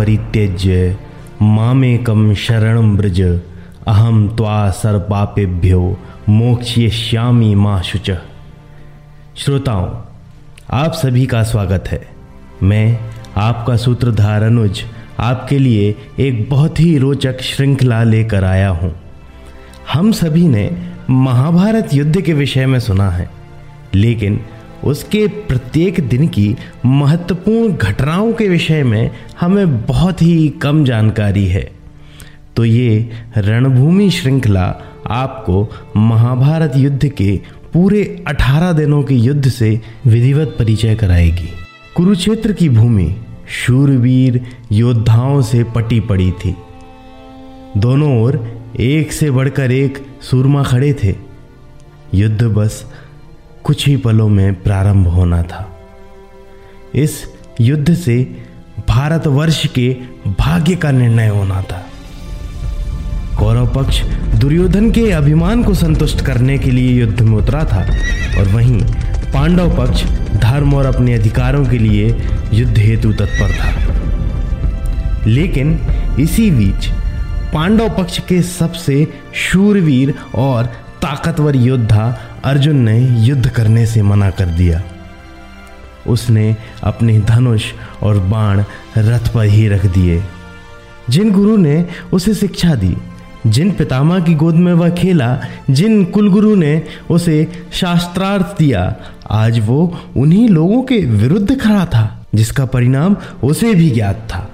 परित्यज्य 0.00 0.96
मामेकम 1.42 2.32
शरणं 2.34 2.96
ब्रज 2.96 3.20
अहम 3.20 4.28
त्वा 4.28 4.70
सर्पापेभ्यो 4.70 5.80
मोक्ष्यश्यामी 6.28 7.54
माँ 7.54 7.82
शुच। 7.82 8.10
श्रोताओं, 9.36 9.88
आप 10.70 10.92
सभी 10.92 11.26
का 11.26 11.42
स्वागत 11.42 11.88
है। 11.88 12.00
मैं 12.62 12.98
आपका 13.36 13.76
सूत्रधार 13.76 14.42
अनुज 14.42 14.82
आपके 15.20 15.58
लिए 15.58 15.94
एक 16.18 16.48
बहुत 16.50 16.80
ही 16.80 16.96
रोचक 16.98 17.42
श्रृंखला 17.42 18.02
लेकर 18.02 18.44
आया 18.44 18.70
हूँ। 18.70 18.94
हम 19.92 20.12
सभी 20.12 20.46
ने 20.48 20.70
महाभारत 21.10 21.94
युद्ध 21.94 22.20
के 22.20 22.32
विषय 22.32 22.66
में 22.66 22.80
सुना 22.80 23.10
है, 23.10 23.30
लेकिन 23.94 24.40
उसके 24.84 25.26
प्रत्येक 25.26 26.08
दिन 26.08 26.28
की 26.28 26.56
महत्वपूर्ण 26.84 27.72
घटनाओं 27.72 28.32
के 28.32 28.48
विषय 28.48 28.82
में 28.82 29.10
हमें 29.40 29.86
बहुत 29.86 30.22
ही 30.22 30.48
कम 30.48 30.84
जानकारी 30.84 31.46
है। 31.46 31.70
तो 32.56 32.64
ये 32.64 33.10
रणभूमि 33.36 34.10
श्रृंखला 34.10 34.74
आपको 35.06 35.68
महाभारत 35.96 36.72
युद्ध 36.76 37.08
के 37.08 37.40
पूरे 37.72 38.24
18 38.28 38.72
दिनों 38.72 39.02
के 39.02 39.14
युद्ध 39.14 39.48
से 39.48 39.80
विधिवत 40.06 40.56
परिचय 40.58 40.94
कराएगी। 40.94 41.48
कुरुक्षेत्र 41.96 42.52
की 42.52 42.68
भूमि 42.68 43.16
शूरवीर 43.48 44.42
योद्धाओं 44.72 45.42
से 45.42 45.64
पटी 45.64 46.00
पड़ी 46.00 46.32
थी। 46.32 46.56
दोनों 47.76 48.22
ओर 48.22 48.62
एक 48.80 49.12
से 49.12 49.30
बढ़कर 49.30 49.72
एक 49.72 50.06
सूरमा 50.22 50.62
खड़े 50.62 50.92
थे। 51.04 51.14
युद्ध 52.14 52.42
बस 52.42 52.92
कुछ 53.64 53.86
ही 53.86 53.96
पलों 53.96 54.28
में 54.28 54.62
प्रारंभ 54.62 55.06
होना 55.06 55.42
था। 55.42 55.80
इस 56.94 57.24
युद्ध 57.60 57.94
से 57.94 58.36
भारतवर्ष 58.88 59.66
के 59.66 59.96
भाग्य 60.26 60.76
का 60.76 60.90
निर्णय 60.90 61.28
होना 61.28 61.62
था। 61.62 61.86
कौरव 63.38 63.66
पक्ष 63.74 64.02
दुर्योधन 64.40 64.90
के 64.90 65.10
अभिमान 65.10 65.62
को 65.62 65.74
संतुष्ट 65.74 66.20
करने 66.20 66.58
के 66.58 66.70
लिए 66.70 67.00
युद्ध 67.00 67.20
में 67.20 67.38
उतरा 67.38 67.64
था 67.64 67.80
और 68.40 68.48
वहीं 68.48 68.80
पांडव 69.34 69.76
पक्ष 69.78 70.04
धर्म 70.36 70.74
और 70.74 70.86
अपने 70.86 71.14
अधिकारों 71.14 71.66
के 71.66 71.78
लिए 71.78 72.22
युद्ध 72.52 72.78
हेतु 72.78 73.12
तत्पर 73.12 73.50
था। 73.50 73.70
लेकिन 75.26 75.80
इसी 76.20 76.50
बीच 76.50 76.88
पांडव 77.54 77.88
पक्ष 77.88 78.18
के 78.18 78.42
सबसे 78.42 79.14
शूरवीर 79.34 80.14
और 80.34 80.66
ताकतवर 81.02 81.56
योद्धा 81.56 82.20
अर्जुन 82.44 82.76
ने 82.76 83.00
युद्ध 83.00 83.48
करने 83.48 83.86
से 83.86 84.02
मना 84.02 84.30
कर 84.30 84.46
दिया। 84.46 84.82
उसने 86.06 86.56
अपने 86.84 87.20
धनुष 87.20 87.64
और 88.02 88.18
बाण 88.18 88.64
रथ 88.98 89.32
पर 89.34 89.44
ही 89.44 89.68
रख 89.68 89.86
दिए। 89.86 90.22
जिन 91.10 91.32
गुरु 91.32 91.56
ने 91.56 91.86
उसे 92.12 92.34
शिक्षा 92.34 92.74
दी, 92.74 92.96
जिन 93.46 93.70
पितामह 93.70 94.20
की 94.20 94.34
गोद 94.34 94.54
में 94.54 94.72
वह 94.72 94.90
खेला, 94.90 95.40
जिन 95.70 96.04
कुलगुरु 96.04 96.54
ने 96.54 96.82
उसे 97.10 97.66
शास्त्रार्थ 97.72 98.58
दिया, 98.58 98.96
आज 99.30 99.66
वो 99.66 99.98
उन्हीं 100.16 100.48
लोगों 100.48 100.82
के 100.82 100.96
विरुद्ध 100.96 101.60
खड़ा 101.60 101.84
था, 101.84 102.26
जिसका 102.34 102.64
परिणाम 102.64 103.16
उसे 103.44 103.74
भी 103.74 103.90
ज्ञात 103.90 104.16
था। 104.16 104.49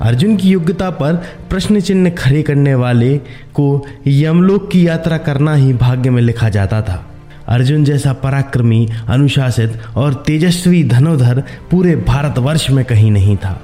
अर्जुन 0.00 0.36
की 0.36 0.48
योग्यता 0.48 0.90
पर 0.90 1.14
प्रश्न 1.50 1.80
चिन्ह 1.80 2.10
खड़े 2.10 2.42
करने 2.42 2.74
वाले 2.74 3.18
को 3.54 3.86
यमलोक 4.06 4.70
की 4.70 4.88
यात्रा 4.88 5.18
करना 5.18 5.54
ही 5.54 5.72
भाग्य 5.72 6.10
में 6.10 6.22
लिखा 6.22 6.48
जाता 6.48 6.82
था। 6.82 7.10
अर्जुन 7.48 7.84
जैसा 7.84 8.12
पराक्रमी, 8.12 8.88
अनुशासित 9.08 9.82
और 9.96 10.14
तेजस्वी 10.14 10.84
धनोधर 10.84 11.42
पूरे 11.70 11.96
भारतवर्ष 11.96 12.70
में 12.70 12.84
कहीं 12.84 13.10
नहीं 13.10 13.36
था। 13.36 13.62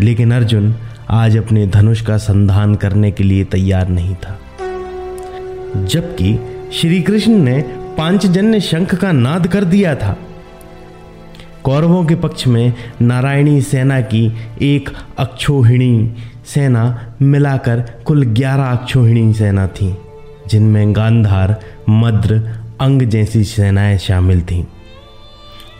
लेकिन 0.00 0.32
अर्जुन 0.32 0.74
आज 1.10 1.36
अपने 1.36 1.66
धनुष 1.66 2.00
का 2.00 2.16
संधान 2.16 2.74
करने 2.74 3.10
के 3.10 3.24
लिए 3.24 3.44
तैयार 3.44 3.88
नहीं 3.88 4.14
था। 4.14 4.38
जबकि 5.84 6.40
श्री 6.72 7.02
कृष्ण 7.02 7.32
ने 7.32 7.64
पांचजन्य 7.98 8.60
शंख 8.60 8.94
का 8.94 9.12
नाद 9.12 9.46
कर 9.46 9.64
दिया 9.64 9.94
था। 9.94 10.18
कौरवों 11.68 12.04
के 12.04 12.14
पक्ष 12.14 12.46
में 12.46 12.72
नारायणी 13.02 13.62
सेना 13.62 14.00
की 14.00 14.32
एक 14.62 14.90
अक्षोहिणी 15.18 16.14
सेना 16.46 17.14
मिलाकर 17.22 17.80
कुल 17.80 18.22
ग्यारह 18.22 18.64
अक्षोहिणी 18.64 19.34
सेना 19.34 19.66
थी, 19.66 19.96
जिनमें 20.48 20.96
गांधार, 20.96 21.60
मद्र, 21.88 22.38
अंग 22.80 23.02
जैसी 23.02 23.44
सेनाएँ 23.44 23.98
शामिल 23.98 24.42
थीं। 24.42 24.64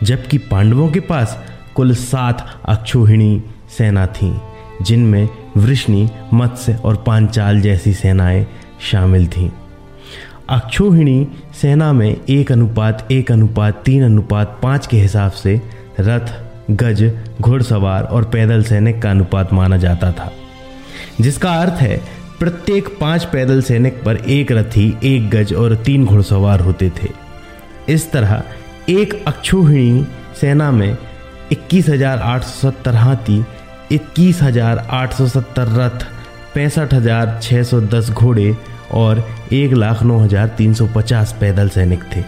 जबकि 0.03 0.37
पांडवों 0.37 0.89
के 0.89 0.99
पास 0.99 1.43
कुल 1.75 1.93
सात 1.93 2.61
अक्षोहिणी 2.65 3.43
सेना 3.77 4.07
थी, 4.07 4.37
जिनमें 4.81 5.29
वृष्णि, 5.57 6.09
मत्स्य 6.33 6.79
और 6.85 7.03
पांचाल 7.07 7.61
जैसी 7.61 7.93
सेनाएँ 7.93 8.47
शामिल 8.91 9.27
थीं। 9.27 9.49
अक्षोहिणी 10.49 11.27
सेना 11.61 11.93
में 11.93 12.17
एक 12.29 12.51
अनुपात 12.51 13.07
एक 13.11 13.31
अनुपात, 13.31 13.83
तीन 13.85 14.03
अनुपात, 14.03 14.59
पाँच 14.63 14.87
के 14.87 14.97
हिसाब 14.97 15.31
से 15.31 15.78
रथ, 15.99 16.31
गज, 16.71 17.03
घुड़सवार 17.41 18.03
और 18.03 18.25
पैदल 18.25 18.63
सैनिक 18.63 19.01
का 19.01 19.11
अनुपात 19.11 19.53
माना 19.53 19.77
जाता 19.77 20.11
था। 20.11 20.31
जिसका 21.21 21.53
अर्थ 21.61 21.81
है, 21.81 21.97
प्रत्येक 22.39 22.87
पाँच 22.99 23.23
पैदल 23.25 23.61
सैनिक 23.61 24.03
पर 24.03 24.17
एक 24.29 24.51
रथी, 24.51 24.87
एक 25.03 25.29
गज 25.29 25.53
और 25.53 25.75
तीन 25.75 26.05
घुड़सवार 26.05 26.59
होते 26.59 26.89
थे। 27.01 27.09
इस 27.93 28.11
तरह, 28.11 28.43
एक 28.89 29.13
अक्षोहिणी 29.27 30.05
सेना 30.41 30.71
में 30.71 30.97
इक्कीस 31.51 31.89
हज़ार 31.89 32.19
आठ 32.19 32.43
सौ 32.43 32.69
सत्तर 32.69 32.95
हाथी, 32.95 33.43
इक्कीस 33.91 34.41
हज़ार 34.41 34.87
आठ 34.89 35.13
सौ 35.13 35.27
सत्तर 35.27 35.67
रथ, 35.67 36.05
पैंसठ 36.55 36.93
हज़ार 36.93 37.39
छः 37.43 37.63
सौ 37.63 37.81
दस 37.81 38.09
घोड़े 38.09 38.55
और 38.93 39.23
एक 39.53 39.73
लाख 39.73 40.03
नौ 40.03 40.17
हज़ार 40.19 40.47
तीन 40.47 40.73
सौ 40.73 40.87
पचास 40.95 41.35
पैदल 41.41 41.69
सैनिक 41.69 42.03
थे। 42.15 42.23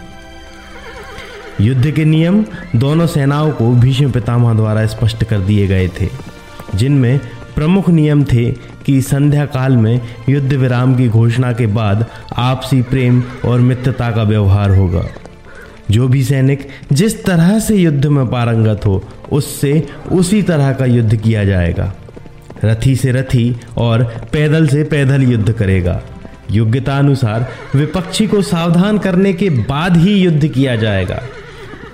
युद्ध 1.60 1.90
के 1.90 2.04
नियम 2.04 2.44
दोनों 2.76 3.06
सेनाओं 3.06 3.50
को 3.52 3.72
भीष्म 3.72 4.10
पितामह 4.10 4.54
द्वारा 4.54 4.86
स्पष्ट 4.86 5.24
कर 5.24 5.38
दिए 5.38 5.66
गए 5.66 5.88
थे, 6.00 6.08
जिनमें 6.74 7.20
प्रमुख 7.54 7.88
नियम 7.88 8.24
थे 8.24 8.50
कि 8.86 9.00
संध्या 9.02 9.44
काल 9.46 9.76
में 9.76 10.00
युद्ध 10.28 10.52
विराम 10.52 10.94
की 10.96 11.08
घोषणा 11.08 11.52
के 11.52 11.66
बाद 11.66 12.06
आपसी 12.36 12.82
प्रेम 12.82 13.22
और 13.44 13.60
मित्रता 13.60 14.10
का 14.10 14.22
व्यवहार 14.22 14.70
होगा। 14.70 15.04
जो 15.90 16.08
भी 16.08 16.22
सैनिक 16.24 16.68
जिस 16.92 17.24
तरह 17.24 17.58
से 17.58 17.76
युद्ध 17.76 18.06
में 18.06 18.26
पारंगत 18.26 18.86
हो, 18.86 19.04
उससे 19.32 19.88
उसी 20.12 20.42
तरह 20.42 20.72
का 20.72 20.84
युद्ध 20.84 21.16
किया 21.16 21.44
जाएगा। 21.44 21.92
रथी 22.64 22.96
से 22.96 23.12
रथी 23.12 23.56
और 23.76 24.02
पैदल 24.32 24.66
से 24.68 24.84
पैदल 24.84 25.22
युद्ध 25.22 25.52
करेगा। 25.52 26.00
योग्यता 26.50 26.98
अनुसार 26.98 27.46
विपक्षी 27.74 28.26
को 28.26 28.42
सावधान 28.42 28.98
करने 28.98 29.32
के 29.32 29.50
बाद 29.50 29.96
ही 29.96 30.14
युद्ध 30.14 30.48
किया 30.48 30.76
जाएगा। 30.76 31.22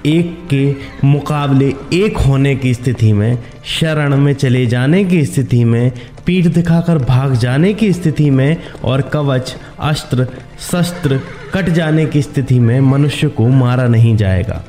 एक 0.07 0.37
के 0.51 0.75
मुकाबले 1.07 1.69
एक 1.95 2.19
होने 2.19 2.55
की 2.57 2.73
स्थिति 2.75 3.13
में, 3.13 3.39
शरण 3.65 4.17
में 4.17 4.33
चले 4.35 4.67
जाने 4.67 5.05
की 5.05 5.25
स्थिति 5.25 5.65
में, 5.65 5.93
पीठ 6.27 6.47
दिखाकर 6.47 6.99
भाग 6.99 7.35
जाने 7.35 7.73
की 7.75 7.93
स्थिति 7.93 8.29
में 8.31 8.57
और 8.85 9.01
कवच, 9.03 9.57
अस्त्र, 9.81 10.27
शस्त्र 10.61 11.21
कट 11.55 11.69
जाने 11.69 12.07
की 12.07 12.23
स्थिति 12.23 12.59
में 12.59 12.81
मनुष्य 12.81 13.29
को 13.29 13.49
मारा 13.49 13.87
नहीं 13.89 14.17
जाएगा। 14.17 14.63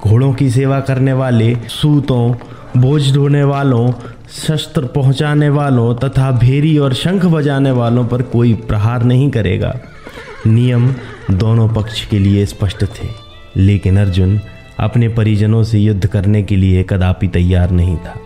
घोड़ों 0.00 0.32
की 0.32 0.50
सेवा 0.50 0.80
करने 0.80 1.12
वाले, 1.12 1.54
सूतों, 1.68 2.34
बोझ 2.76 3.12
ढोने 3.14 3.42
वालों, 3.44 3.92
शस्त्र 4.32 4.86
पहुँचाने 4.86 5.48
वालों 5.48 5.94
तथा 5.94 6.30
भेरी 6.32 6.76
और 6.78 6.94
शंख 6.94 7.24
बजाने 7.24 7.70
वालों 7.70 8.04
पर 8.06 8.22
कोई 8.22 8.54
प्रहार 8.68 9.02
नहीं 9.02 9.30
करेगा। 9.30 9.74
नियम 10.46 10.94
दोनों 11.30 11.68
पक्ष 11.68 12.04
के 12.06 12.18
लिए 12.18 12.46
स्पष्ट 12.46 12.84
थे, 12.84 13.08
लेकिन 13.56 13.98
अर्जुन 13.98 14.40
अपने 14.80 15.08
परिजनों 15.08 15.62
से 15.62 15.78
युद्ध 15.78 16.06
करने 16.06 16.42
के 16.42 16.56
लिए 16.56 16.82
कदापि 16.82 17.28
तैयार 17.28 17.70
नहीं 17.70 17.96
था। 17.96 18.20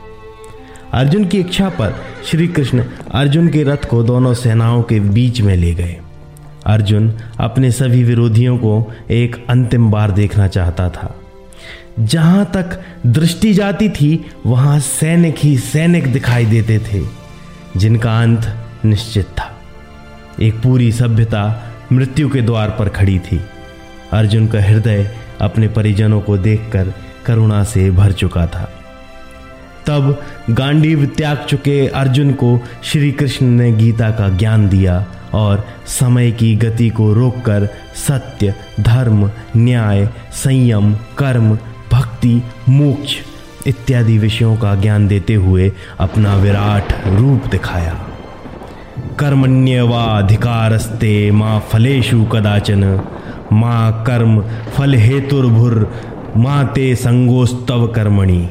अर्जुन 0.93 1.25
की 1.25 1.39
इच्छा 1.39 1.69
पर 1.69 1.95
श्री 2.25 2.49
कृष्ण 2.49 2.85
अर्जुन 3.13 3.49
के 3.49 3.63
रथ 3.63 3.89
को 3.89 4.03
दोनों 4.03 4.35
सेनाओं 4.35 4.83
के 4.83 5.01
बीच 5.01 5.41
में 5.41 5.57
ले 5.57 5.75
गए। 5.75 5.97
अर्जुन 6.67 7.15
अपने 7.41 7.71
सभी 7.71 8.05
विरोधियों 8.05 8.59
को 8.59 8.93
एक 9.11 9.47
अंतिम 9.49 9.91
बार 9.91 10.11
देखना 10.11 10.49
चाहता 10.49 10.89
था। 10.89 11.21
जहाँ 12.01 12.51
तक 12.55 12.81
दृष्टि 13.07 13.55
जाती 13.55 13.89
थी, 13.89 14.27
वहाँ 14.47 14.81
सैनिक 14.81 15.35
ही 15.39 15.59
सैनिक 15.59 16.13
दिखाई 16.13 16.45
देते 16.45 16.79
थे, 16.79 17.03
जिनका 17.77 18.21
अंत 18.21 18.57
निश्चित 18.85 19.27
था। 19.27 19.61
एक 20.43 20.55
पूरी 20.55 20.93
सभ्यता 20.93 21.71
मृत्यु 21.93 22.29
के 22.29 22.41
द्वार 22.41 22.71
पर 22.71 22.89
खड़ी 22.89 23.19
थी। 23.19 23.41
अर्जुन 24.13 24.47
का 24.47 24.63
हृदय 24.63 25.17
अपने 25.41 25.69
परिजनों 25.69 26.21
को 26.21 26.39
देखकर 26.39 26.93
करुणा 27.27 27.65
से 27.65 27.91
भर 27.91 28.13
चुका 28.13 28.47
था। 28.47 28.71
तब 29.87 30.23
गांडीव 30.51 31.07
त्याग 31.07 31.47
चुके 31.49 31.87
अर्जुन 31.87 32.33
को 32.33 32.61
श्री 32.85 33.13
कृष्ण 33.13 33.47
ने 33.47 33.73
गीता 33.73 34.11
का 34.11 34.29
ज्ञान 34.29 34.69
दिया 34.69 35.07
और 35.35 35.67
समय 35.87 36.33
की 36.33 36.57
गति 36.57 36.89
को 36.89 37.13
रोककर 37.13 37.69
सत्य, 37.95 38.55
धर्म, 38.81 39.31
न्याय, 39.57 40.09
संयम, 40.33 40.95
कर्म, 40.95 41.59
भक्ति, 41.93 42.43
मोक्ष 42.69 43.17
इत्यादि 43.67 44.19
विषयों 44.19 44.57
का 44.57 44.75
ज्ञान 44.75 45.09
देते 45.09 45.35
हुए 45.35 45.73
अपना 45.99 46.37
विराट 46.37 47.07
रूप 47.07 47.47
दिखाया। 47.47 48.07
कर्मण्यवाधिकारस्ते 49.19 51.31
माँ 51.31 51.69
फलेशु 51.73 52.25
कदाचन 52.25 53.01
माँ 53.53 54.05
कर्म 54.05 54.41
फल 54.75 54.95
हेतुर्भुर 54.95 55.75
माँ 56.37 56.65
ते 56.67 56.95
संगोस्तव 56.97 57.87
कर्मणि। 57.87 58.49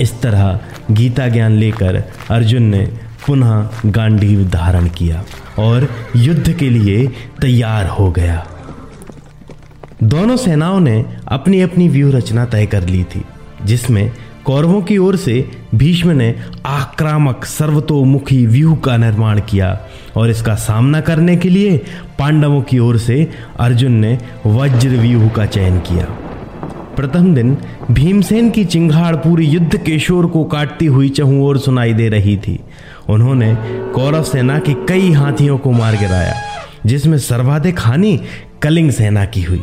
इस 0.00 0.20
तरह 0.22 0.60
गीता 0.90 1.28
ज्ञान 1.28 1.52
लेकर 1.52 2.02
अर्जुन 2.30 2.62
ने 2.64 2.84
पुनः 3.26 3.68
गांडीव 3.86 4.44
धारण 4.50 4.88
किया 4.88 5.24
और 5.58 5.88
युद्ध 6.16 6.52
के 6.52 6.70
लिए 6.70 7.06
तैयार 7.40 7.86
हो 7.88 8.10
गया। 8.10 8.44
दोनों 10.02 10.36
सेनाओं 10.36 10.80
ने 10.80 11.04
अपनी 11.28 11.60
अपनी 11.60 11.88
व्यूह 11.88 12.12
रचना 12.12 12.44
तय 12.44 12.66
कर 12.66 12.88
ली 12.88 13.02
थी, 13.04 13.24
जिसमें 13.64 14.10
कौरवों 14.44 14.80
की 14.82 14.96
ओर 14.98 15.16
से 15.16 15.34
भीष्म 15.74 16.10
ने 16.10 16.34
आक्रामक 16.66 17.44
सर्वतोमुखी 17.44 18.44
व्यूह 18.46 18.76
का 18.76 18.96
निर्माण 18.96 19.40
किया 19.40 19.78
और 20.16 20.30
इसका 20.30 20.54
सामना 20.54 21.00
करने 21.00 21.36
के 21.36 21.48
लिए 21.48 21.80
पांडवों 22.18 22.62
की 22.62 22.78
ओर 22.78 22.98
से 22.98 23.30
अर्जुन 23.60 23.92
ने 23.92 24.18
वज्र 24.46 24.88
व्यूह 24.88 25.28
का 25.28 25.46
चयन 25.46 25.78
किया। 25.78 26.04
प्रथम 26.96 27.34
दिन 27.34 27.56
भीमसेन 27.90 28.50
की 28.50 28.64
चिंगाड़ 28.64 29.16
पूरी 29.16 29.46
युद्ध 29.46 29.76
के 29.76 29.98
शोर 29.98 30.26
को 30.26 30.44
काटती 30.44 30.86
हुई 30.86 31.08
चहु 31.08 31.42
ओर 31.42 31.58
सुनाई 31.58 31.92
दे 31.92 32.08
रही 32.08 32.36
थी। 32.36 32.58
उन्होंने 33.08 33.54
कौरव 33.94 34.22
सेना 34.22 34.58
के 34.58 34.74
कई 34.86 35.12
हाथियों 35.12 35.58
को 35.58 35.70
मार 35.70 35.96
गिराया, 35.96 36.34
जिसमें 36.86 37.18
सर्वाधिक 37.18 37.80
हानि 37.80 38.18
कलिंग 38.62 38.90
सेना 38.90 39.24
की 39.24 39.42
हुई। 39.42 39.62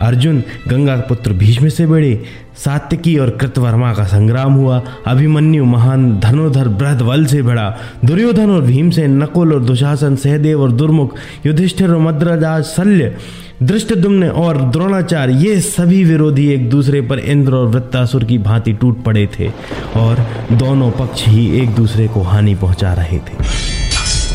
अर्जुन 0.00 0.42
गंगा 0.68 0.96
पुत्र 1.08 1.32
भीष्म 1.32 1.68
से 1.68 1.86
बड़े 1.86 2.22
सात्विकी 2.56 3.16
और 3.18 3.30
कृतवर्मा 3.30 3.92
का 3.94 4.04
संग्राम 4.04 4.52
हुआ। 4.52 4.80
अभिमन्यु 5.06 5.64
महान 5.64 6.18
धनोधर 6.20 6.68
बृहद 6.68 7.02
बल 7.02 7.24
से 7.26 7.42
भिड़ा 7.42 7.68
दुर्योधन 8.04 8.50
और 8.50 8.62
भीमसेन 8.62 9.22
नकुल 9.22 9.54
और 9.54 9.64
दुशासन, 9.64 10.16
सहदेव 10.16 10.62
और 10.62 10.72
दुर्मुख, 10.72 11.14
युधिष्ठिर 11.46 11.90
और 11.90 11.98
मद्रराज 11.98 12.64
शल्य 12.64 13.16
दृष्टदुम्न 13.62 14.24
और 14.24 14.60
द्रोणाचार्य, 14.62 15.34
ये 15.34 15.60
सभी 15.60 16.04
विरोधी 16.04 16.48
एक 16.48 16.68
दूसरे 16.70 17.00
पर 17.00 17.18
इंद्र 17.18 17.54
और 17.54 17.66
वृत्तासुर 17.66 18.24
की 18.24 18.38
भांति 18.38 18.72
टूट 18.72 19.02
पड़े 19.04 19.28
थे 19.38 19.48
और 19.96 20.26
दोनों 20.52 20.90
पक्ष 20.90 21.26
ही 21.26 21.46
एक 21.62 21.74
दूसरे 21.74 22.08
को 22.08 22.22
हानि 22.22 22.54
पहुँचा 22.54 22.92
रहे 22.92 23.18
थे। 23.18 23.38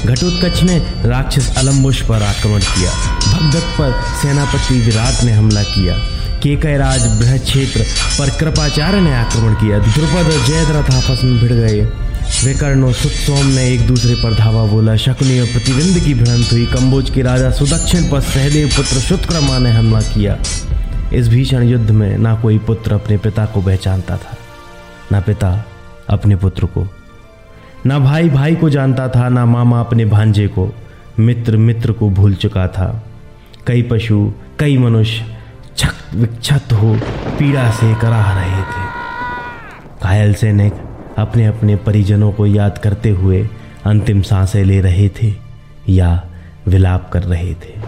घटोत्कच 0.05 0.63
ने 0.63 0.77
राक्षस 1.05 1.53
अलम्बुश 1.57 2.01
पर 2.01 2.23
आक्रमण 2.23 2.59
किया। 2.59 2.91
भगदत्त 3.35 3.73
पर 3.77 3.91
सेनापति 4.17 4.79
विराट 4.81 5.23
ने 5.23 5.31
हमला 5.31 5.63
किया। 5.65 5.97
केकयराज 6.43 7.05
बृहद 7.19 7.41
क्षेत्र 7.41 7.83
पर 8.17 8.29
कृपाचार्य 8.39 8.99
ने 9.01 9.13
आक्रमण 9.15 9.53
किया। 9.53 9.79
द्रुपद 9.79 10.31
और 10.31 10.45
जयद्रथ 10.45 10.91
आपस 10.93 11.23
में 11.23 11.39
भिड़ 11.39 11.53
गए। 11.53 11.81
विकर्ण 12.43 12.83
और 12.83 12.93
सुतसोम 12.93 13.45
ने 13.47 13.67
एक 13.69 13.85
दूसरे 13.87 14.15
पर 14.15 14.33
धावा 14.33 14.65
बोला, 14.65 14.95
शकुनी 14.95 15.39
और 15.39 15.47
प्रतिबिंद 15.47 15.99
की 16.05 16.13
भिड़ंत 16.13 16.51
हुई। 16.51 16.65
कंबोज 16.65 17.09
के 17.09 17.21
राजा 17.21 17.49
सुदक्षिण 17.51 18.09
पर 18.11 18.21
सहदेव 18.21 18.67
पुत्र 18.67 18.99
शुक्रमा 18.99 19.57
ने 19.59 19.71
हमला 19.71 20.01
किया। 20.03 20.37
इस 21.13 21.27
भीषण 21.27 21.63
युद्ध 21.63 21.91
में 21.91 22.17
ना 22.17 22.35
कोई 22.35 22.57
पुत्र 22.57 22.93
अपने 22.93 23.17
पिता 23.17 23.45
को 23.45 23.61
पहचानता 23.61 24.17
था, 24.17 24.37
ना 25.11 25.19
पिता 25.19 25.51
अपने 26.09 26.35
पुत्र 26.35 26.65
को, 26.67 26.87
ना 27.85 27.99
भाई 27.99 28.29
भाई 28.29 28.55
को 28.55 28.69
जानता 28.69 29.07
था, 29.07 29.27
ना 29.29 29.45
मामा 29.45 29.79
अपने 29.79 30.05
भांजे 30.05 30.47
को, 30.47 30.69
मित्र 31.19 31.57
मित्र 31.57 31.91
को 31.91 32.09
भूल 32.09 32.33
चुका 32.35 32.67
था। 32.67 32.87
कई 33.67 33.81
पशु, 33.81 34.31
कई 34.59 34.77
मनुष्य 34.77 35.25
छक, 35.77 35.93
विक्षत 36.15 36.73
हो 36.73 36.99
पीड़ा 37.39 37.71
से 37.71 37.95
कराह 37.95 38.39
रहे 38.39 38.61
थे। 38.61 38.85
घायल 40.03 40.33
सैनिक 40.33 40.73
अपने 41.17 41.45
अपने 41.45 41.75
परिजनों 41.75 42.31
को 42.31 42.45
याद 42.45 42.77
करते 42.77 43.09
हुए 43.09 43.49
अंतिम 43.85 44.21
साँसें 44.21 44.63
ले 44.63 44.81
रहे 44.81 45.09
थे 45.09 45.33
या 45.89 46.23
विलाप 46.67 47.09
कर 47.13 47.23
रहे 47.23 47.53
थे। 47.53 47.79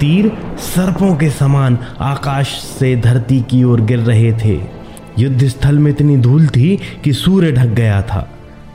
तीर 0.00 0.32
सर्पों 0.58 1.16
के 1.16 1.30
समान 1.30 1.78
आकाश 2.00 2.48
से 2.48 2.96
धरती 2.96 3.40
की 3.40 3.64
ओर 3.64 3.80
गिर 3.80 3.98
रहे 3.98 4.32
थे। 4.32 4.60
युद्ध 5.18 5.48
स्थल 5.48 5.78
में 5.78 5.90
इतनी 5.90 6.16
धूल 6.16 6.46
थी 6.46 6.78
कि 7.04 7.12
सूर्य 7.12 7.52
ढक 7.52 7.66
गया 7.66 8.02
था। 8.02 8.30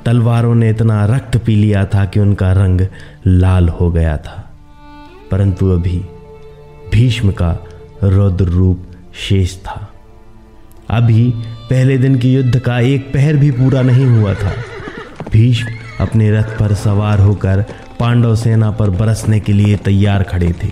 तलवारों 0.05 0.55
ने 0.55 0.69
इतना 0.69 1.05
रक्त 1.05 1.37
पी 1.37 1.55
लिया 1.55 1.85
था 1.85 2.05
कि 2.05 2.19
उनका 2.19 2.51
रंग 2.51 2.81
लाल 3.27 3.69
हो 3.69 3.91
गया 3.91 4.17
था। 4.17 4.38
परंतु 5.31 5.69
अभी 5.69 6.05
भीष्म 6.91 7.31
का 7.31 7.67
रौद्र 8.03 8.45
रूप 8.45 8.85
शेष 9.15 9.57
था। 9.57 9.93
अभी 10.89 11.33
पहले 11.69 11.97
दिन 11.97 12.19
के 12.19 12.27
युद्ध 12.27 12.59
का 12.59 12.79
एक 12.79 13.13
पहर 13.13 13.35
भी 13.35 13.51
पूरा 13.51 13.81
नहीं 13.81 14.05
हुआ 14.05 14.33
था। 14.33 14.53
भीष्म 15.31 15.67
अपने 15.99 16.31
रथ 16.31 16.43
पर 16.43 16.73
सवार 16.73 17.19
होकर 17.19 17.65
पांडव 17.99 18.35
सेना 18.35 18.71
पर 18.71 18.89
बरसने 18.89 19.39
के 19.39 19.53
लिए 19.53 19.75
तैयार 19.75 20.23
खड़े 20.23 20.55
थे। 20.63 20.67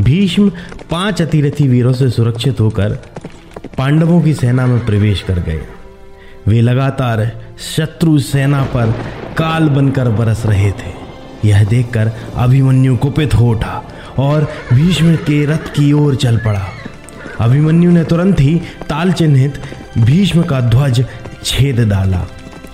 भीष्म 0.00 0.52
पाँच 0.90 1.22
अतिरथी 1.22 1.68
वीरों 1.68 1.92
से 1.92 2.10
सुरक्षित 2.10 2.60
होकर 2.60 2.90
पांडवों 3.78 4.22
की 4.22 4.34
सेना 4.34 4.66
में 4.66 4.86
प्रवेश 4.86 5.22
कर 5.22 5.38
गए। 5.38 5.60
वे 6.46 6.60
लगातार 6.60 7.40
शत्रु 7.76 8.18
सेना 8.18 8.62
पर 8.62 8.90
काल 9.36 9.68
बनकर 9.68 10.08
बरस 10.08 10.46
रहे 10.46 10.70
थे। 10.70 10.99
यह 11.44 11.64
देखकर 11.64 12.12
अभिमन्यु 12.36 12.96
कुपित 12.96 13.34
हो 13.34 13.50
उठा 13.50 13.82
और 14.18 14.52
भीष्म 14.72 15.16
के 15.16 15.44
रथ 15.46 15.72
की 15.76 15.92
ओर 15.92 16.14
चल 16.14 16.36
पड़ा। 16.36 16.66
अभिमन्यु 17.40 17.90
ने 17.90 18.04
तुरंत 18.04 18.40
ही 18.40 18.60
ताल 18.88 19.12
चिन्हित 19.12 19.60
भीष्म 19.98 20.42
का 20.42 20.60
ध्वज 20.60 21.04
छेद 21.44 21.80
डाला 21.80 22.26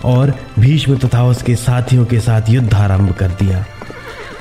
और 0.04 0.34
भीष्म 0.58 0.96
तथा 0.96 1.24
उसके 1.24 1.54
साथियों 1.56 2.04
के 2.04 2.20
साथ 2.20 2.42
युद्ध 2.48 2.74
आरंभ 2.74 3.12
कर 3.12 3.28
दिया। 3.28 3.64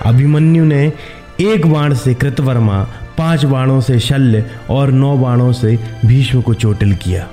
अभिमन्यु 0.05 0.65
ने 0.65 0.93
एक 1.39 1.65
बाण 1.67 1.93
से 1.93 2.13
कृतवर्मा, 2.13 2.87
पाँच 3.17 3.45
बाणों 3.45 3.81
से 3.81 3.99
शल्य 3.99 4.45
और 4.69 4.91
नौ 4.91 5.17
बाणों 5.17 5.51
से 5.51 5.79
भीष्म 6.05 6.41
को 6.41 6.53
चोटिल 6.53 6.95
किया। 6.95 7.27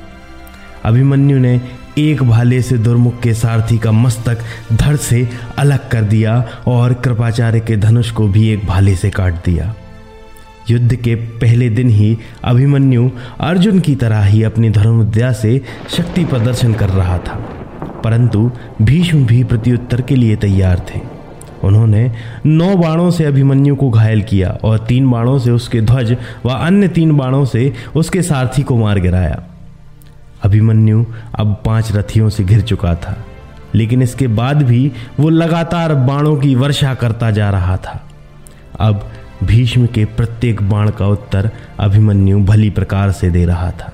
अभिमन्यु 0.85 1.39
ने 1.39 1.61
एक 1.99 2.23
भाले 2.23 2.62
से 2.62 2.79
दुर्मुख 2.79 3.21
के 3.21 3.35
सारथी 3.35 3.79
का 3.79 3.93
मस्तक 3.93 4.39
धड़ 4.73 4.97
से 4.97 5.29
अलग 5.59 5.89
कर 5.89 6.03
दिया 6.03 6.49
और 6.67 6.93
कृपाचार्य 6.93 7.61
के 7.61 7.77
धनुष 7.77 8.11
को 8.11 8.29
भी 8.29 8.49
एक 8.49 8.67
भाले 8.67 8.96
से 8.96 9.11
काट 9.11 9.34
दिया। 9.34 9.75
युद्ध 10.70 10.94
के 10.94 11.15
पहले 11.15 11.69
दिन 11.69 11.89
ही 11.89 12.19
अभिमन्यु 12.44 13.11
अर्जुन 13.41 13.81
की 13.81 13.94
तरह 13.94 14.25
ही 14.25 14.43
अपनी 14.43 14.70
धर्मविद्या 14.70 15.32
से 15.32 15.63
शक्ति 15.96 16.25
प्रदर्शन 16.25 16.75
कर 16.75 16.89
रहा 16.89 17.19
था। 17.19 17.34
परंतु 18.05 18.51
भीष्म 18.82 19.27
भी 19.27 19.44
प्रत्युत्तर 19.44 20.01
के 20.01 20.17
लिए 20.17 20.37
तैयार 20.37 20.82
थे। 20.94 21.01
उन्होंने 21.65 22.13
नौ 22.46 22.77
बाणों 22.77 23.11
से 23.11 23.25
अभिमन्यु 23.25 23.77
को 23.77 23.91
घायल 23.91 24.22
किया 24.22 24.58
और 24.65 24.79
तीन 24.79 25.11
बाणों 25.11 25.39
से 25.39 25.51
उसके 25.51 25.81
ध्वज 25.81 26.17
व 26.46 26.49
अन्य 26.49 26.89
तीन 26.89 27.17
बाणों 27.17 27.44
से 27.44 27.72
उसके 27.96 28.22
सारथी 28.22 28.63
को 28.63 28.77
मार 28.77 28.99
गिराया। 28.99 29.43
अभिमन्यु 30.44 31.05
अब 31.39 31.63
पाँच 31.67 31.93
रथियों 31.93 32.29
से 32.29 32.44
घिर 32.44 32.61
चुका 32.61 32.94
था, 32.94 33.17
लेकिन 33.75 34.03
इसके 34.03 34.27
बाद 34.27 34.63
भी 34.63 34.93
वो 35.20 35.29
लगातार 35.29 35.94
बाणों 35.94 36.37
की 36.37 36.55
वर्षा 36.55 36.94
करता 36.94 37.31
जा 37.31 37.51
रहा 37.51 37.77
था। 37.77 38.01
अब 38.81 39.11
भीष्म 39.44 39.87
के 39.87 40.05
प्रत्येक 40.05 40.63
बाण 40.63 40.91
का 40.91 41.06
उत्तर 41.06 41.51
अभिमन्यु 41.81 42.39
भली 42.41 42.70
प्रकार 42.70 43.13
से 43.13 43.31
दे 43.31 43.44
रहा 43.44 43.70
था। 43.70 43.93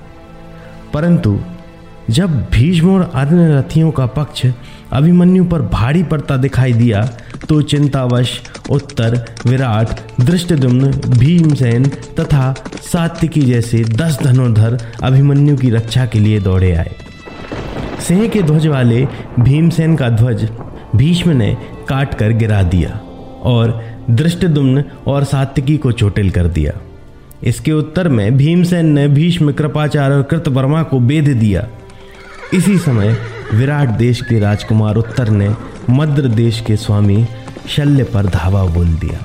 परंतु 0.93 1.39
जब 2.09 2.31
भीष्म 2.51 2.89
और 2.89 3.11
अन्य 3.15 3.47
रथियों 3.49 3.91
का 3.91 4.05
पक्ष 4.05 4.45
अभिमन्यु 4.91 5.43
पर 5.45 5.61
भारी 5.61 6.03
पड़ता 6.03 6.37
दिखाई 6.37 6.73
दिया 6.73 7.01
तो 7.49 7.61
चिंतावश 7.61 8.31
उत्तर, 8.69 9.25
विराट 9.45 10.21
दृष्टदुम्न 10.21 10.91
भीमसेन 11.09 11.85
तथा 12.19 12.53
सात्विकी 12.83 13.41
जैसे 13.41 13.83
दस 13.83 14.19
धनुर्धर 14.23 14.77
अभिमन्यु 15.03 15.57
की 15.57 15.69
रक्षा 15.69 16.05
के 16.05 16.19
लिए 16.19 16.39
दौड़े 16.39 16.71
आए। 16.71 16.95
सिंह 18.07 18.27
के 18.27 18.41
ध्वज 18.41 18.67
वाले 18.67 19.07
भीमसेन 19.39 19.95
का 19.95 20.09
ध्वज 20.09 20.47
भीष्म 20.95 21.31
ने 21.31 21.55
काट 21.89 22.13
कर 22.13 22.31
गिरा 22.33 22.61
दिया 22.63 22.99
और 23.43 23.81
दृष्टदुम्न 24.09 24.83
और 25.07 25.23
सात्विकी 25.23 25.77
को 25.77 25.91
चोटिल 25.91 26.29
कर 26.31 26.47
दिया। 26.47 26.73
इसके 27.43 27.71
उत्तर 27.71 28.07
में 28.07 28.37
भीमसेन 28.37 28.85
ने 28.85 29.07
भीष्म, 29.07 29.51
कृपाचार्य 29.51 30.15
और 30.15 30.23
कृतवर्मा 30.23 30.83
को 30.83 30.99
बेद 30.99 31.29
दिया। 31.29 31.67
इसी 32.53 32.77
समय 32.77 33.15
विराट 33.53 33.89
देश 33.89 34.21
के 34.21 34.39
राजकुमार 34.39 34.95
उत्तर 34.95 35.29
ने 35.29 35.49
मद्र 35.89 36.27
देश 36.27 36.61
के 36.67 36.75
स्वामी 36.75 37.25
शल्य 37.69 38.03
पर 38.03 38.25
धावा 38.25 38.63
बोल 38.65 38.87
दिया। 38.93 39.19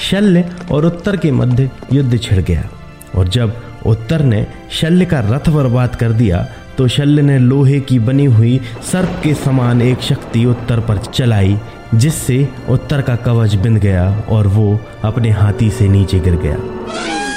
शल्य 0.00 0.50
और 0.72 0.86
उत्तर 0.86 1.16
के 1.16 1.30
मध्य 1.30 1.70
युद्ध 1.92 2.20
छिड़ 2.22 2.40
गया 2.40 2.68
और 3.14 3.28
जब 3.28 3.56
उत्तर 3.86 4.22
ने 4.24 4.46
शल्य 4.70 5.04
का 5.04 5.20
रथ 5.20 5.48
बर्बाद 5.50 5.96
कर 5.96 6.12
दिया 6.12 6.46
तो 6.78 6.88
शल्य 6.88 7.22
ने 7.22 7.38
लोहे 7.38 7.80
की 7.80 7.98
बनी 7.98 8.24
हुई 8.26 8.60
सर्प 8.92 9.20
के 9.24 9.34
समान 9.34 9.82
एक 9.82 10.00
शक्ति 10.00 10.44
उत्तर 10.44 10.80
पर 10.80 10.98
चलाई, 11.04 11.58
जिससे 11.94 12.48
उत्तर 12.68 13.02
का 13.02 13.16
कवच 13.16 13.54
बिंद 13.54 13.78
गया 13.78 14.08
और 14.28 14.46
वो 14.46 14.80
अपने 15.04 15.30
हाथी 15.30 15.70
से 15.70 15.88
नीचे 15.88 16.20
गिर 16.20 16.36
गया। 16.36 16.56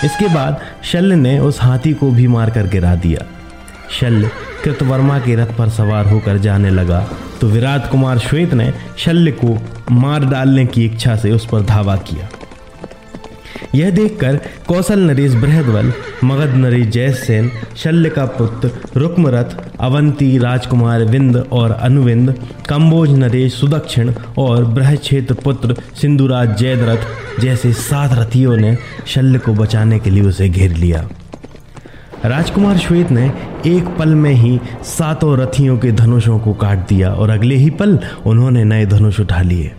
इसके 0.05 0.33
बाद 0.35 0.61
शल्य 0.83 1.15
ने 1.15 1.39
उस 1.39 1.61
हाथी 1.61 1.93
को 1.93 2.11
भी 2.11 2.27
मारकर 2.27 2.67
गिरा 2.67 2.95
दिया। 2.95 3.25
शल्य 3.91 4.29
कृतवर्मा 4.63 5.19
के 5.19 5.35
रथ 5.35 5.57
पर 5.57 5.69
सवार 5.69 6.05
होकर 6.05 6.37
जाने 6.37 6.69
लगा। 6.69 7.07
तो 7.41 7.47
विराट 7.47 7.89
कुमार 7.91 8.19
श्वेत 8.19 8.53
ने 8.53 8.73
शल्य 8.97 9.31
को 9.31 9.57
मार 9.91 10.25
डालने 10.25 10.65
की 10.65 10.85
इच्छा 10.85 11.15
से 11.15 11.31
उस 11.31 11.45
पर 11.45 11.61
धावा 11.61 11.95
किया। 11.95 12.29
यह 13.75 13.89
देखकर 13.91 14.39
कौशल 14.67 14.99
नरेश 14.99 15.33
बृहदवल, 15.33 15.93
मगध 16.23 16.55
नरेश 16.55 16.87
जयसेन, 16.87 17.51
शल्य 17.77 18.09
का 18.09 18.25
पुत्र 18.25 18.71
रुक्मरथ, 18.97 19.55
अवंती 19.79 20.37
राजकुमार 20.37 21.03
विंद 21.03 21.37
और 21.51 21.71
अनुविंद, 21.71 22.33
कंबोज 22.69 23.09
नरेश 23.09 23.53
सुदक्षिण 23.53 24.13
और 24.37 24.65
बृहक्षेत्र 24.65 25.33
पुत्र 25.33 25.75
सिंधुराज 26.01 26.57
जयद्रथ 26.57 27.41
जैसे 27.41 27.73
सात 27.73 28.13
रथियों 28.13 28.57
ने 28.57 28.77
शल्य 29.07 29.39
को 29.39 29.53
बचाने 29.53 29.99
के 29.99 30.09
लिए 30.09 30.23
उसे 30.23 30.49
घेर 30.49 30.75
लिया। 30.75 31.09
राजकुमार 32.25 32.77
श्वेत 32.77 33.11
ने 33.11 33.31
एक 33.67 33.87
पल 33.99 34.15
में 34.15 34.33
ही 34.33 34.59
सातों 34.83 35.37
रथियों 35.37 35.77
के 35.77 35.91
धनुषों 35.91 36.39
को 36.39 36.53
काट 36.53 36.77
दिया 36.77 37.09
और 37.09 37.29
अगले 37.29 37.55
ही 37.55 37.69
पल 37.69 37.99
उन्होंने 38.25 38.63
नए 38.63 38.85
धनुष 38.85 39.19
उठा 39.19 39.41
लिए। 39.41 39.71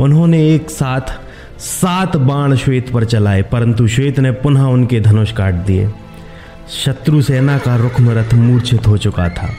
उन्होंने 0.00 0.54
एक 0.54 0.70
साथ 0.70 1.12
सात 1.58 2.16
बाण 2.16 2.56
श्वेत 2.56 2.92
पर 2.92 3.04
चलाए, 3.04 3.42
परंतु 3.42 3.88
श्वेत 3.88 4.20
ने 4.20 4.30
पुनः 4.30 4.62
उनके 4.62 5.00
धनुष 5.00 5.32
काट 5.32 5.54
दिए। 5.54 5.88
शत्रु 6.84 7.22
सेना 7.22 7.58
का 7.58 7.76
रुख 7.76 8.00
रथ 8.00 8.34
मूर्छित 8.34 8.86
हो 8.86 8.96
चुका 8.96 9.28
था, 9.28 9.50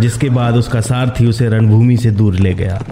जिसके 0.00 0.28
बाद 0.28 0.56
उसका 0.56 0.80
सारथी 0.80 1.26
उसे 1.26 1.48
रणभूमि 1.48 1.96
से 1.96 2.10
दूर 2.10 2.34
ले 2.34 2.54
गया। 2.54 2.82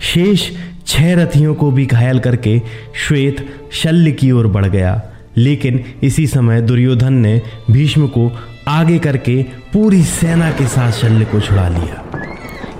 शेष 0.00 0.50
छह 0.86 1.14
रथियों 1.14 1.54
को 1.54 1.70
भी 1.70 1.86
घायल 1.86 2.18
करके 2.18 2.60
श्वेत 3.08 3.48
शल्य 3.72 4.12
की 4.12 4.30
ओर 4.32 4.46
बढ़ 4.46 4.66
गया। 4.66 5.02
लेकिन 5.36 5.84
इसी 6.02 6.26
समय 6.26 6.60
दुर्योधन 6.62 7.12
ने 7.12 7.42
भीष्म 7.70 8.06
को 8.06 8.30
आगे 8.68 8.98
करके 8.98 9.42
पूरी 9.42 10.02
सेना 10.02 10.50
के 10.50 10.66
साथ 10.66 10.92
शल्य 10.92 11.24
को 11.24 11.40
छुड़ा 11.40 11.68
लिया। 11.68 12.02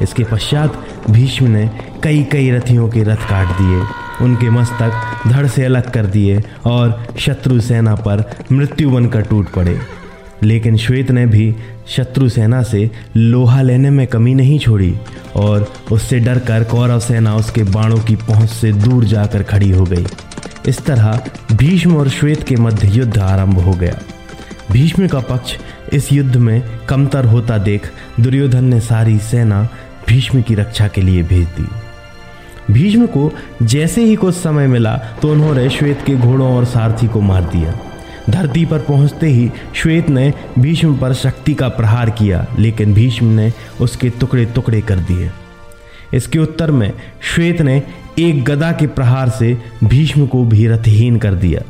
इसके 0.03 0.25
पश्चात 0.25 0.87
भीष्म 1.11 1.47
ने 1.47 1.71
कई 2.03 2.23
कई 2.23 2.51
रथियों 2.51 2.89
के 2.89 3.03
रथ 3.03 3.29
काट 3.31 3.49
दिए, 3.49 3.83
उनके 4.25 4.51
मस्तक 4.51 4.93
धड़ 5.29 5.47
से 5.47 5.65
अलग 5.65 5.91
कर 5.91 6.07
दिए 6.07 6.43
और 6.67 7.07
शत्रु 7.19 7.61
सेना 7.61 7.95
पर 7.95 8.25
मृत्यु 8.53 8.91
बनकर 8.91 9.21
टूट 9.21 9.53
पड़े। 9.53 9.79
लेकिन 10.43 10.77
श्वेत 10.77 11.11
ने 11.11 11.27
भी 11.27 11.55
शत्रु 11.89 12.29
सेना 12.29 12.63
से 12.63 12.91
लोहा 13.17 13.63
लेने 13.63 13.91
में 13.91 14.07
कमी 14.07 14.35
नहीं 14.35 14.59
छोड़ी 14.59 14.95
और 15.37 15.73
उससे 15.93 16.19
डरकर 16.19 16.65
कौरव 16.65 17.01
सेना 17.01 17.37
उसके 17.37 17.63
बाणों 17.63 17.99
की 17.99 18.17
पहुँच 18.17 18.51
से 18.51 18.73
दूर 18.73 19.05
जाकर 19.05 19.43
खड़ी 19.43 19.71
हो 19.71 19.85
गई। 19.85 20.07
इस 20.69 20.85
तरह 20.85 21.21
भीष्म 21.53 21.97
और 21.97 22.09
श्वेत 22.09 22.43
के 22.43 22.57
मध्य 22.57 22.89
युद्ध 22.89 23.19
आरंभ 23.19 23.59
हो 23.59 23.73
गया। 23.73 23.99
भीष्म 24.73 25.07
का 25.09 25.21
पक्ष 25.21 25.57
इस 25.93 26.13
युद्ध 26.13 26.37
में 26.37 26.63
कमतर 26.89 27.25
होता 27.25 27.59
देख 27.59 27.91
दुर्योधन 28.21 28.65
ने 28.65 28.81
सारी 28.81 29.19
सेना 29.21 29.63
भीष्म 30.09 30.43
की 30.43 30.55
रक्षा 30.55 30.89
के 30.89 31.01
लिए 31.01 31.23
भेज 31.23 31.47
दी। 31.49 31.67
भीष्म 32.71 33.07
को 33.07 33.31
जैसे 33.63 34.05
ही 34.05 34.15
कुछ 34.17 34.35
समय 34.35 34.67
मिला 34.67 34.97
तो 35.23 35.33
उन्होंने 35.33 35.69
श्वेत 35.71 36.03
के 36.07 36.17
घोड़ों 36.17 36.55
और 36.57 36.65
सारथी 36.65 37.09
को 37.09 37.21
मार 37.21 37.43
दिया। 37.45 37.75
धरती 38.31 38.65
पर 38.65 38.79
पहुँचते 38.79 39.27
ही 39.27 39.51
श्वेत 39.75 40.09
ने 40.09 40.33
भीष्म 40.59 40.97
पर 40.97 41.13
शक्ति 41.15 41.55
का 41.55 41.69
प्रहार 41.69 42.11
किया, 42.11 42.47
लेकिन 42.59 42.95
भीष्म 42.95 43.27
ने 43.27 43.53
उसके 43.81 44.11
टुकड़े 44.11 44.45
टुकड़े 44.45 44.81
कर 44.81 44.99
दिए। 45.01 45.31
इसके 46.15 46.39
उत्तर 46.39 46.71
में 46.71 46.93
श्वेत 47.25 47.61
ने 47.63 47.83
एक 48.19 48.45
गदा 48.45 48.73
के 48.73 48.87
प्रहार 48.87 49.29
से 49.29 49.57
भीष्म 49.85 50.27
को 50.27 50.45
भी 50.45 50.67
रथहीन 50.67 51.17
कर 51.17 51.35
दिया। 51.35 51.61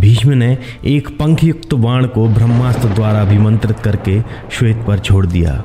भीष्म 0.00 0.30
ने 0.30 0.58
एक 0.84 1.08
पंखयुक्त 1.08 1.74
बाण 1.74 2.06
को 2.06 2.28
ब्रह्मास्त्र 2.28 2.88
द्वारा 2.88 3.20
अभिमंत्रित 3.20 3.78
करके 3.78 4.20
श्वेत 4.52 4.76
पर 4.76 4.98
छोड़ 4.98 5.26
दिया, 5.26 5.62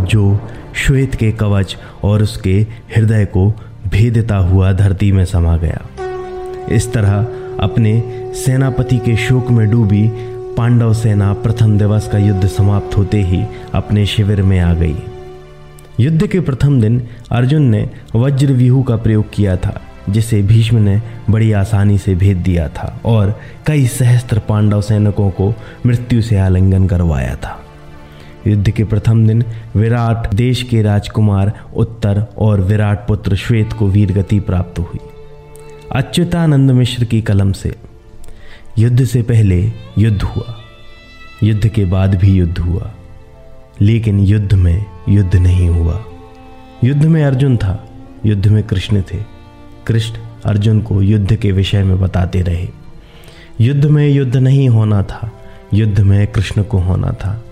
जो 0.00 0.48
श्वेत 0.76 1.14
के 1.14 1.32
कवच 1.32 1.76
और 2.04 2.22
उसके 2.22 2.54
हृदय 2.96 3.24
को 3.24 3.48
भेदता 3.86 4.36
हुआ 4.36 4.72
धरती 4.72 5.12
में 5.12 5.24
समा 5.24 5.56
गया। 5.56 5.80
इस 6.70 6.92
तरह 6.92 7.26
अपने 7.60 8.02
सेनापति 8.36 8.98
के 8.98 9.16
शोक 9.16 9.50
में 9.50 9.70
डूबी 9.70 10.08
पांडव 10.56 10.92
सेना 10.94 11.32
प्रथम 11.32 11.78
दिवस 11.78 12.08
का 12.08 12.18
युद्ध 12.18 12.46
समाप्त 12.46 12.96
होते 12.96 13.22
ही 13.22 13.44
अपने 13.74 14.06
शिविर 14.06 14.42
में 14.42 14.60
आ 14.60 14.74
गई। 14.74 14.96
युद्ध 16.00 16.26
के 16.26 16.40
प्रथम 16.40 16.80
दिन 16.80 17.08
अर्जुन 17.30 17.62
ने 17.62 17.90
वज्र 18.16 18.52
व्यूह 18.52 18.84
का 18.84 18.96
प्रयोग 18.96 19.32
किया 19.32 19.56
था, 19.56 19.80
जिसे 20.10 20.42
भीष्म 20.42 20.76
ने 20.76 21.00
बड़ी 21.30 21.52
आसानी 21.52 21.98
से 21.98 22.14
भेद 22.14 22.36
दिया 22.36 22.68
था 22.68 23.00
और 23.04 23.40
कई 23.66 23.86
सहस्त्र 23.86 24.38
पांडव 24.38 24.80
सैनिकों 24.80 25.30
को 25.30 25.54
मृत्यु 25.86 26.22
से 26.22 26.38
आलिंगन 26.38 26.86
करवाया 26.86 27.34
था। 27.36 27.56
युद्ध 28.46 28.70
के 28.70 28.84
प्रथम 28.84 29.26
दिन 29.26 29.44
विराट 29.76 30.34
देश 30.34 30.62
के 30.62 30.82
राजकुमार 30.82 31.52
उत्तर 31.76 32.24
और 32.38 32.60
विराट 32.60 33.06
पुत्र 33.06 33.36
श्वेत 33.36 33.72
को 33.72 33.88
वीरगति 33.88 34.40
प्राप्त 34.40 34.78
हुई। 34.78 35.00
अच्युतानंद 35.92 36.70
मिश्र 36.70 37.04
की 37.04 37.20
कलम 37.22 37.52
से 37.52 37.74
युद्ध 38.78 39.04
से 39.04 39.22
पहले 39.22 39.60
युद्ध 39.98 40.22
हुआ। 40.22 40.56
युद्ध 41.42 41.68
के 41.68 41.84
बाद 41.84 42.14
भी 42.14 42.32
युद्ध 42.32 42.58
हुआ, 42.58 42.90
लेकिन 43.80 44.18
युद्ध 44.18 44.54
में 44.54 44.84
युद्ध 45.08 45.36
नहीं 45.36 45.68
हुआ। 45.68 46.04
युद्ध 46.84 47.04
में 47.04 47.24
अर्जुन 47.24 47.56
था, 47.56 47.88
युद्ध 48.26 48.46
में 48.46 48.62
कृष्ण 48.62 49.02
थे। 49.02 49.16
कृष्ण 49.86 50.14
अर्जुन 50.44 50.80
को 50.80 51.02
युद्ध 51.02 51.36
के 51.36 51.52
विषय 51.52 51.84
में 51.84 52.00
बताते 52.00 52.40
रहे। 52.40 52.68
युद्ध 53.60 53.84
में 53.84 54.08
युद्ध 54.08 54.36
नहीं 54.36 54.68
होना 54.68 55.02
था, 55.02 55.32
युद्ध 55.74 56.00
में 56.00 56.26
कृष्ण 56.26 56.62
को 56.62 56.78
होना 56.78 57.10
था। 57.10 57.44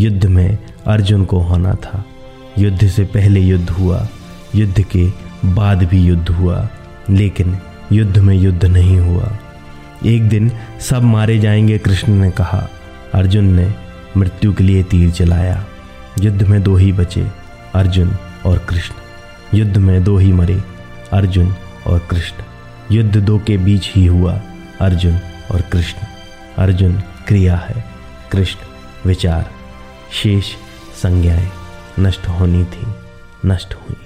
युद्ध 0.00 0.26
में 0.26 0.58
अर्जुन 0.86 1.24
को 1.24 1.38
होना 1.38 1.74
था। 1.74 2.04
युद्ध 2.58 2.88
से 2.88 3.04
पहले 3.04 3.40
युद्ध 3.40 3.70
हुआ, 3.70 4.08
युद्ध 4.54 4.80
के 4.80 5.08
बाद 5.44 5.84
भी 5.84 6.06
युद्ध 6.06 6.28
हुआ, 6.28 6.68
लेकिन 7.10 7.58
युद्ध 7.92 8.18
में 8.18 8.34
युद्ध 8.34 8.64
नहीं 8.64 8.98
हुआ। 8.98 9.38
एक 10.06 10.28
दिन 10.28 10.50
सब 10.80 11.02
मारे 11.02 11.38
जाएँगे, 11.38 11.78
कृष्ण 11.78 12.12
ने 12.12 12.30
कहा। 12.30 12.68
अर्जुन 13.14 13.44
ने 13.44 13.74
मृत्यु 14.16 14.54
के 14.54 14.64
लिए 14.64 14.82
तीर 14.82 15.10
चलाया। 15.10 15.64
युद्ध 16.20 16.42
में 16.42 16.62
दो 16.62 16.76
ही 16.76 16.92
बचे, 16.92 17.28
अर्जुन 17.74 18.16
और 18.46 18.58
कृष्ण। 18.58 18.94
युद्ध 19.58 19.76
में 19.76 20.04
दो 20.04 20.18
ही 20.18 20.32
मरे, 20.32 20.62
अर्जुन 21.12 21.54
और 21.86 21.98
कृष्ण। 22.10 22.34
युद्ध 22.94 23.16
दो 23.16 23.38
के 23.38 23.56
बीच 23.56 23.90
ही 23.94 24.06
हुआ, 24.06 24.40
अर्जुन 24.80 25.18
और 25.52 25.60
कृष्ण। 25.60 25.98
अर्जुन 26.58 26.92
क्रिया 27.26 27.56
है, 27.56 27.84
कृष्ण 28.32 28.58
विचार। 29.06 29.50
शेष 30.12 30.44
संज्ञाएँ 31.02 31.48
नष्ट 32.00 32.28
होनी 32.28 32.64
थी, 32.64 32.86
नष्ट 33.46 33.74
हुई। 33.74 33.96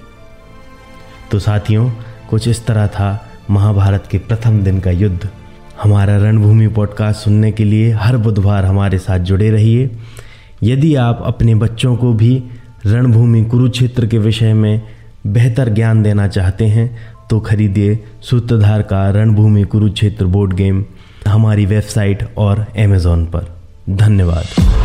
तो 1.31 1.39
साथियों, 1.39 1.91
कुछ 2.29 2.47
इस 2.47 2.65
तरह 2.65 2.87
था 2.87 3.29
महाभारत 3.49 4.07
के 4.11 4.17
प्रथम 4.17 4.59
दिन 4.59 4.79
का 4.79 4.91
युद्ध। 4.91 5.29
हमारा 5.83 6.17
रणभूमि 6.17 6.67
पॉडकास्ट 6.67 7.19
सुनने 7.19 7.51
के 7.51 7.63
लिए 7.63 7.91
हर 7.91 8.17
बुधवार 8.17 8.65
हमारे 8.65 8.97
साथ 8.97 9.19
जुड़े 9.19 9.51
रहिए। 9.51 9.91
यदि 10.63 10.95
आप 10.95 11.23
अपने 11.25 11.55
बच्चों 11.55 11.95
को 11.95 12.13
भी 12.13 12.43
रणभूमि 12.85 13.43
कुरुक्षेत्र 13.45 14.07
के 14.07 14.17
विषय 14.17 14.53
में 14.53 14.81
बेहतर 15.27 15.69
ज्ञान 15.69 16.03
देना 16.03 16.27
चाहते 16.27 16.65
हैं 16.65 16.97
तो 17.29 17.39
खरीदिए 17.39 18.03
सूत्रधार 18.21 18.81
का 18.81 19.09
रणभूमि 19.09 19.63
कुरुक्षेत्र 19.63 20.25
बोर्ड 20.25 20.53
गेम 20.53 20.85
हमारी 21.27 21.65
वेबसाइट 21.65 22.35
और 22.37 22.59
अमेज़ोन 22.59 23.25
पर। 23.25 23.55
धन्यवाद। 23.89 24.76